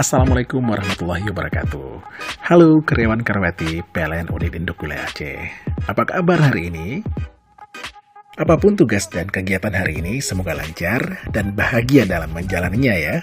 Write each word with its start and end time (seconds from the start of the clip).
Assalamualaikum 0.00 0.64
warahmatullahi 0.64 1.28
wabarakatuh. 1.28 2.00
Halo 2.48 2.80
karyawan 2.80 3.20
karyawati 3.20 3.84
PLN 3.92 4.32
Unit 4.32 4.56
Induk 4.56 4.80
Wilayah 4.80 5.04
Aceh. 5.04 5.52
Apa 5.84 6.08
kabar 6.08 6.40
hari 6.40 6.72
ini? 6.72 7.04
Apa 8.40 8.56
pun 8.56 8.72
tugas 8.72 9.12
dan 9.12 9.28
kegiatan 9.28 9.76
hari 9.76 10.00
ini, 10.00 10.24
semoga 10.24 10.56
lancar 10.56 11.20
dan 11.28 11.52
bahagia 11.52 12.08
dalam 12.08 12.32
menjalaninya 12.32 12.96
ya. 12.96 13.20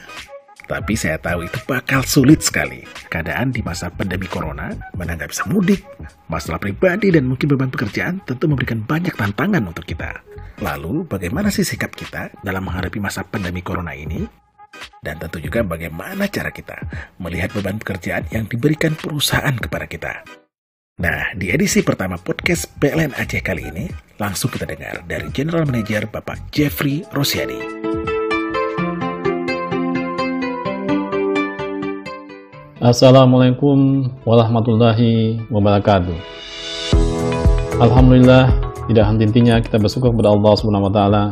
Tapi 0.70 0.94
saya 0.94 1.18
tahu 1.18 1.50
itu 1.50 1.58
bakal 1.66 2.06
sulit 2.06 2.46
sekali. 2.46 2.86
Keadaan 3.10 3.50
di 3.50 3.66
masa 3.66 3.90
pandemi 3.90 4.30
corona, 4.30 4.70
mana 4.94 5.18
nggak 5.18 5.34
bisa 5.34 5.50
mudik, 5.50 5.82
masalah 6.30 6.62
pribadi 6.62 7.10
dan 7.10 7.26
mungkin 7.26 7.50
beban 7.50 7.74
pekerjaan 7.74 8.22
tentu 8.30 8.46
memberikan 8.46 8.86
banyak 8.86 9.18
tantangan 9.18 9.66
untuk 9.66 9.90
kita. 9.90 10.22
Lalu, 10.62 11.10
bagaimana 11.10 11.50
sih 11.50 11.66
sikap 11.66 11.98
kita 11.98 12.30
dalam 12.46 12.62
menghadapi 12.70 13.02
masa 13.02 13.26
pandemi 13.26 13.66
corona 13.66 13.98
ini? 13.98 14.49
Dan 15.00 15.16
tentu 15.18 15.40
juga 15.40 15.64
bagaimana 15.64 16.28
cara 16.28 16.52
kita 16.52 16.76
melihat 17.18 17.56
beban 17.56 17.80
pekerjaan 17.80 18.28
yang 18.30 18.46
diberikan 18.46 18.94
perusahaan 18.94 19.56
kepada 19.56 19.88
kita. 19.88 20.14
Nah, 21.00 21.32
di 21.32 21.48
edisi 21.48 21.80
pertama 21.80 22.20
podcast 22.20 22.68
PLN 22.76 23.16
Aceh 23.16 23.40
kali 23.40 23.72
ini, 23.72 23.88
langsung 24.20 24.52
kita 24.52 24.68
dengar 24.68 25.00
dari 25.08 25.32
General 25.32 25.64
Manager 25.64 26.04
Bapak 26.12 26.52
Jeffrey 26.52 27.08
Rosiadi. 27.16 27.56
Assalamualaikum 32.84 34.08
warahmatullahi 34.28 35.40
wabarakatuh. 35.48 36.16
Alhamdulillah, 37.80 38.52
tidak 38.92 39.06
henti-hentinya 39.08 39.64
kita 39.64 39.80
bersyukur 39.80 40.12
kepada 40.12 40.36
Allah 40.36 40.54
Subhanahu 40.60 40.88
wa 40.88 40.94
taala 40.96 41.24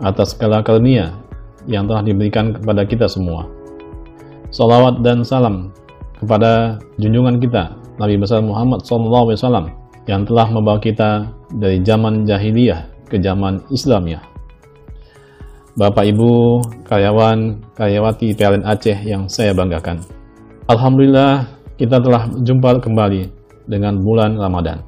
atas 0.00 0.32
segala 0.32 0.64
karunia 0.64 1.21
yang 1.66 1.86
telah 1.86 2.02
diberikan 2.02 2.54
kepada 2.54 2.82
kita 2.86 3.06
semua. 3.06 3.46
Salawat 4.52 5.00
dan 5.00 5.24
salam 5.24 5.72
kepada 6.20 6.78
junjungan 7.00 7.40
kita 7.40 7.74
Nabi 7.96 8.16
besar 8.16 8.40
Muhammad 8.40 8.82
SAW 8.84 9.68
yang 10.08 10.26
telah 10.26 10.46
membawa 10.50 10.82
kita 10.82 11.30
dari 11.54 11.78
zaman 11.84 12.26
jahiliyah 12.26 12.90
ke 13.06 13.20
zaman 13.20 13.62
Islamiyah. 13.70 14.24
Bapak 15.72 16.04
Ibu, 16.04 16.60
karyawan, 16.84 17.64
karyawati 17.72 18.36
PLN 18.36 18.64
Aceh 18.66 18.98
yang 19.08 19.24
saya 19.24 19.56
banggakan. 19.56 20.04
Alhamdulillah 20.68 21.48
kita 21.80 21.96
telah 21.96 22.28
berjumpa 22.28 22.84
kembali 22.84 23.22
dengan 23.64 23.96
bulan 24.04 24.36
Ramadan. 24.36 24.84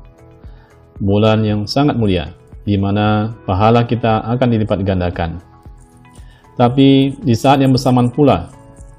Bulan 1.01 1.41
yang 1.41 1.65
sangat 1.65 1.97
mulia, 1.97 2.31
di 2.69 2.77
mana 2.77 3.33
pahala 3.49 3.89
kita 3.89 4.29
akan 4.29 4.49
dilipat 4.53 4.85
gandakan. 4.85 5.54
Tapi 6.55 7.19
di 7.19 7.35
saat 7.35 7.59
yang 7.59 7.75
bersamaan 7.75 8.15
pula, 8.15 8.51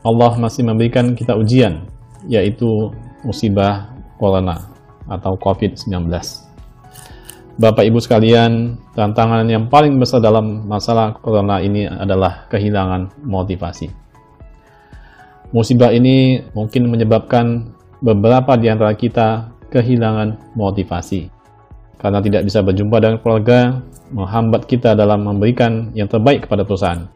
Allah 0.03 0.31
masih 0.35 0.67
memberikan 0.67 1.15
kita 1.15 1.33
ujian, 1.39 1.87
yaitu 2.27 2.91
musibah 3.23 3.95
corona 4.19 4.59
atau 5.07 5.39
COVID-19. 5.39 6.11
Bapak 7.55 7.87
Ibu 7.87 8.03
sekalian, 8.03 8.75
tantangan 8.99 9.47
yang 9.47 9.71
paling 9.71 9.95
besar 9.95 10.19
dalam 10.19 10.67
masalah 10.67 11.15
corona 11.23 11.63
ini 11.63 11.87
adalah 11.87 12.43
kehilangan 12.51 13.23
motivasi. 13.23 13.87
Musibah 15.55 15.95
ini 15.95 16.43
mungkin 16.51 16.91
menyebabkan 16.91 17.71
beberapa 18.03 18.59
di 18.59 18.67
antara 18.67 18.91
kita 18.91 19.55
kehilangan 19.71 20.51
motivasi. 20.59 21.31
Karena 21.95 22.19
tidak 22.19 22.43
bisa 22.43 22.59
berjumpa 22.59 22.99
dengan 22.99 23.17
keluarga, 23.23 23.79
menghambat 24.11 24.67
kita 24.67 24.91
dalam 24.91 25.23
memberikan 25.23 25.95
yang 25.95 26.11
terbaik 26.11 26.43
kepada 26.43 26.67
perusahaan, 26.67 27.07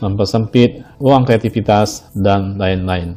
mempersempit 0.00 0.84
ruang 1.00 1.24
kreativitas, 1.24 2.08
dan 2.12 2.60
lain-lain. 2.60 3.16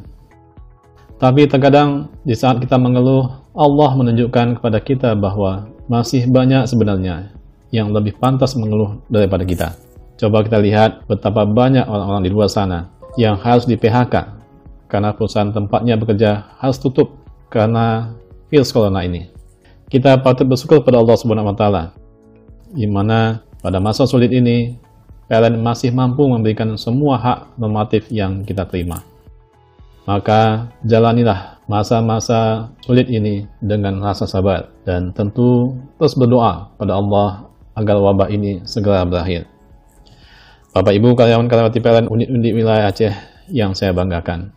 Tapi 1.20 1.44
terkadang 1.44 2.08
di 2.24 2.32
saat 2.32 2.60
kita 2.64 2.80
mengeluh, 2.80 3.28
Allah 3.52 3.90
menunjukkan 3.92 4.56
kepada 4.56 4.78
kita 4.80 5.12
bahwa 5.12 5.68
masih 5.84 6.24
banyak 6.24 6.64
sebenarnya 6.64 7.34
yang 7.68 7.92
lebih 7.92 8.16
pantas 8.16 8.56
mengeluh 8.56 9.02
daripada 9.12 9.44
kita. 9.44 9.76
Coba 10.16 10.44
kita 10.44 10.60
lihat 10.60 11.04
betapa 11.08 11.44
banyak 11.44 11.84
orang-orang 11.84 12.24
di 12.24 12.30
luar 12.32 12.48
sana 12.48 12.88
yang 13.16 13.36
harus 13.36 13.64
di 13.64 13.76
PHK 13.76 14.40
karena 14.88 15.12
perusahaan 15.12 15.52
tempatnya 15.52 15.96
bekerja 15.96 16.56
harus 16.60 16.76
tutup 16.76 17.20
karena 17.48 18.14
virus 18.48 18.72
corona 18.74 19.04
ini. 19.04 19.30
Kita 19.90 20.22
patut 20.22 20.46
bersyukur 20.46 20.82
pada 20.86 21.02
Allah 21.02 21.16
Subhanahu 21.18 21.50
wa 21.50 21.56
taala 21.56 21.84
di 22.70 22.86
mana 22.86 23.42
pada 23.58 23.82
masa 23.82 24.06
sulit 24.06 24.30
ini 24.30 24.78
PLN 25.30 25.62
masih 25.62 25.94
mampu 25.94 26.26
memberikan 26.26 26.74
semua 26.74 27.14
hak 27.14 27.54
normatif 27.54 28.10
yang 28.10 28.42
kita 28.42 28.66
terima. 28.66 29.06
Maka 30.02 30.66
jalanilah 30.82 31.62
masa-masa 31.70 32.66
sulit 32.82 33.06
ini 33.06 33.46
dengan 33.62 34.02
rasa 34.02 34.26
sabar 34.26 34.74
dan 34.82 35.14
tentu 35.14 35.78
terus 36.02 36.18
berdoa 36.18 36.74
pada 36.74 36.98
Allah 36.98 37.46
agar 37.78 38.02
wabah 38.02 38.26
ini 38.26 38.66
segera 38.66 39.06
berakhir. 39.06 39.46
Bapak 40.74 40.98
Ibu 40.98 41.14
karyawan-karyawati 41.14 41.78
PLN 41.78 42.10
unit-unit 42.10 42.50
wilayah 42.50 42.90
Aceh 42.90 43.14
yang 43.54 43.70
saya 43.78 43.94
banggakan. 43.94 44.50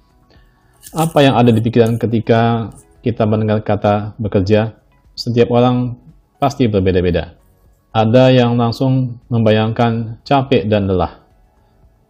Apa 0.97 1.21
yang 1.21 1.37
ada 1.37 1.53
di 1.53 1.61
pikiran 1.61 2.01
ketika 2.01 2.73
kita 3.05 3.29
mendengar 3.29 3.61
kata 3.61 4.17
bekerja? 4.17 4.73
Setiap 5.13 5.53
orang 5.53 6.01
pasti 6.41 6.65
berbeda-beda. 6.65 7.42
Ada 7.93 8.33
yang 8.33 8.57
langsung 8.57 9.21
membayangkan 9.29 10.17
capek 10.25 10.65
dan 10.65 10.89
lelah. 10.89 11.21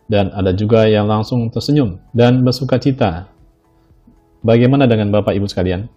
Dan 0.07 0.31
ada 0.31 0.55
juga 0.55 0.88
yang 0.88 1.11
langsung 1.11 1.51
tersenyum 1.51 1.99
dan 2.16 2.39
bersuka 2.39 2.79
cita. 2.79 3.27
Bagaimana 4.39 4.88
dengan 4.88 5.11
Bapak 5.11 5.35
Ibu 5.35 5.44
sekalian? 5.44 5.91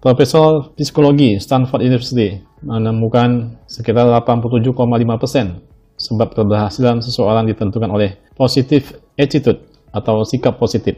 Profesor 0.00 0.72
Psikologi 0.80 1.36
Stanford 1.36 1.84
University 1.84 2.40
menemukan 2.64 3.52
sekitar 3.68 4.08
87,5% 4.24 4.80
sebab 6.00 6.32
keberhasilan 6.32 7.04
seseorang 7.04 7.44
ditentukan 7.52 7.92
oleh 7.92 8.16
positive 8.32 8.96
attitude 9.20 9.60
atau 9.92 10.24
sikap 10.24 10.56
positif. 10.56 10.96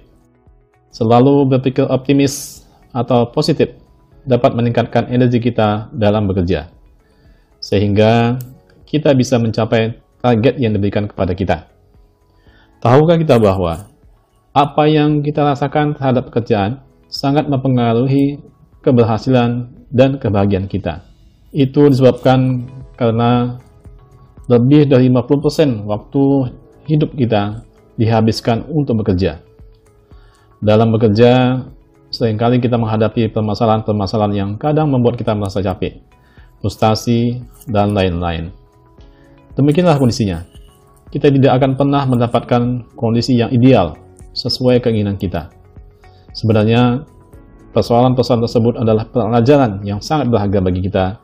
Selalu 0.94 1.50
berpikir 1.50 1.82
optimis 1.90 2.62
atau 2.94 3.26
positif 3.26 3.81
dapat 4.22 4.54
meningkatkan 4.54 5.10
energi 5.10 5.42
kita 5.42 5.90
dalam 5.94 6.30
bekerja. 6.30 6.70
Sehingga 7.62 8.38
kita 8.86 9.14
bisa 9.14 9.38
mencapai 9.38 9.98
target 10.22 10.58
yang 10.58 10.74
diberikan 10.74 11.06
kepada 11.10 11.34
kita. 11.34 11.66
Tahukah 12.82 13.18
kita 13.18 13.38
bahwa 13.38 13.86
apa 14.52 14.84
yang 14.90 15.22
kita 15.22 15.42
rasakan 15.46 15.94
terhadap 15.96 16.28
pekerjaan 16.28 16.82
sangat 17.08 17.46
mempengaruhi 17.46 18.42
keberhasilan 18.82 19.70
dan 19.88 20.18
kebahagiaan 20.18 20.66
kita. 20.66 21.06
Itu 21.54 21.88
disebabkan 21.88 22.66
karena 22.98 23.60
lebih 24.50 24.90
dari 24.90 25.06
50% 25.08 25.86
waktu 25.86 26.24
hidup 26.90 27.14
kita 27.14 27.62
dihabiskan 27.96 28.66
untuk 28.68 29.04
bekerja. 29.04 29.38
Dalam 30.58 30.94
bekerja, 30.94 31.62
sering 32.12 32.36
kali 32.36 32.60
kita 32.60 32.76
menghadapi 32.76 33.32
permasalahan-permasalahan 33.32 34.34
yang 34.36 34.50
kadang 34.60 34.92
membuat 34.92 35.16
kita 35.16 35.32
merasa 35.32 35.64
capek, 35.64 36.04
frustasi, 36.60 37.40
dan 37.66 37.96
lain-lain. 37.96 38.52
Demikianlah 39.56 39.96
kondisinya. 39.96 40.44
Kita 41.08 41.28
tidak 41.28 41.60
akan 41.60 41.76
pernah 41.76 42.04
mendapatkan 42.08 42.92
kondisi 42.94 43.36
yang 43.36 43.48
ideal 43.52 43.96
sesuai 44.32 44.80
keinginan 44.80 45.16
kita. 45.16 45.48
Sebenarnya, 46.32 47.04
Persoalan-persoalan 47.72 48.44
tersebut 48.44 48.74
adalah 48.76 49.08
pelajaran 49.08 49.80
yang 49.80 49.96
sangat 50.04 50.28
berharga 50.28 50.60
bagi 50.60 50.84
kita 50.84 51.16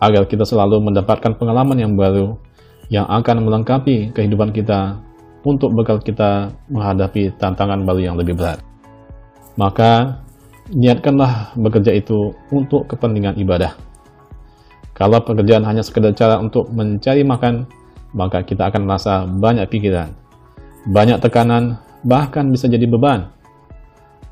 agar 0.00 0.24
kita 0.24 0.48
selalu 0.48 0.80
mendapatkan 0.88 1.36
pengalaman 1.36 1.76
yang 1.76 1.92
baru 1.92 2.40
yang 2.88 3.04
akan 3.12 3.44
melengkapi 3.44 4.08
kehidupan 4.16 4.56
kita 4.56 4.96
untuk 5.44 5.76
bekal 5.76 6.00
kita 6.00 6.48
menghadapi 6.72 7.36
tantangan 7.36 7.84
baru 7.84 8.00
yang 8.08 8.16
lebih 8.16 8.40
berat. 8.40 8.64
Maka, 9.60 10.24
niatkanlah 10.70 11.58
bekerja 11.58 11.90
itu 11.96 12.30
untuk 12.54 12.86
kepentingan 12.86 13.34
ibadah. 13.40 13.74
Kalau 14.92 15.18
pekerjaan 15.24 15.66
hanya 15.66 15.82
sekedar 15.82 16.14
cara 16.14 16.38
untuk 16.38 16.70
mencari 16.70 17.26
makan, 17.26 17.66
maka 18.12 18.44
kita 18.44 18.68
akan 18.68 18.86
merasa 18.86 19.24
banyak 19.24 19.66
pikiran, 19.66 20.12
banyak 20.86 21.18
tekanan, 21.18 21.80
bahkan 22.04 22.52
bisa 22.52 22.68
jadi 22.68 22.84
beban. 22.86 23.32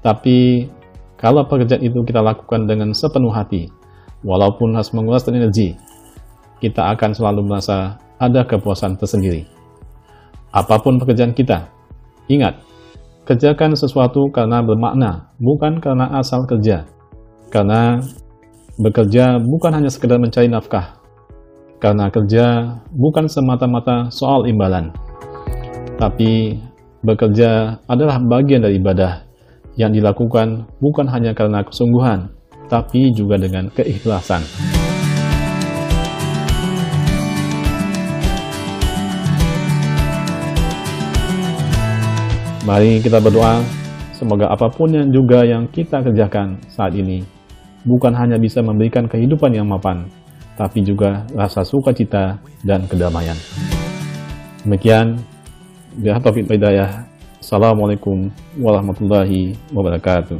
Tapi 0.05 0.69
kalau 1.17 1.49
pekerjaan 1.49 1.83
itu 1.83 2.05
kita 2.05 2.21
lakukan 2.21 2.69
dengan 2.69 2.93
sepenuh 2.93 3.33
hati, 3.33 3.73
walaupun 4.23 4.77
harus 4.77 4.93
menguras 4.93 5.27
energi, 5.29 5.75
kita 6.61 6.93
akan 6.93 7.17
selalu 7.17 7.41
merasa 7.45 7.97
ada 8.21 8.45
kepuasan 8.45 9.01
tersendiri. 9.01 9.49
Apa 10.53 10.77
pun 10.79 11.01
pekerjaan 11.01 11.33
kita, 11.33 11.73
ingat, 12.29 12.61
kerjakan 13.29 13.77
sesuatu 13.77 14.29
karena 14.33 14.65
bermakna, 14.65 15.33
bukan 15.41 15.79
karena 15.79 16.09
asal 16.17 16.45
kerja. 16.49 16.89
Karena 17.51 18.01
bekerja 18.79 19.43
bukan 19.43 19.73
hanya 19.77 19.91
sekedar 19.93 20.17
mencari 20.17 20.49
nafkah, 20.49 20.97
karena 21.83 22.09
kerja 22.09 22.79
bukan 22.95 23.29
semata-mata 23.29 24.09
soal 24.09 24.47
imbalan, 24.49 24.95
tapi 26.01 26.63
bekerja 27.05 27.81
adalah 27.91 28.17
bagian 28.23 28.65
dari 28.65 28.81
ibadah 28.81 29.27
yang 29.77 29.93
dilakukan 29.93 30.65
bukan 30.81 31.07
hanya 31.09 31.37
karena 31.37 31.61
kesungguhan, 31.67 32.33
tapi 32.73 33.13
juga 33.13 33.37
dengan 33.37 33.69
keikhlasan. 33.75 34.41
Mari 42.71 43.03
kita 43.03 43.19
berdoa, 43.19 43.67
semoga 44.15 44.47
apa 44.47 44.71
pun 44.71 44.95
yang 44.95 45.11
juga 45.11 45.43
yang 45.43 45.67
kita 45.75 46.07
kerjakan 46.07 46.55
saat 46.71 46.95
ini, 46.95 47.19
bukan 47.83 48.15
hanya 48.15 48.39
bisa 48.39 48.63
memberikan 48.63 49.11
kehidupan 49.11 49.51
yang 49.51 49.67
mapan, 49.67 50.07
tapi 50.55 50.87
juga 50.87 51.27
rasa 51.35 51.67
sukacita 51.67 52.39
dan 52.63 52.87
kedamaian. 52.87 53.35
Demikian, 54.63 55.19
biar 55.99 56.23
taufik. 56.23 56.47
Assalamualaikum 57.43 58.31
warahmatullahi 58.63 59.59
wabarakatuh. 59.75 60.39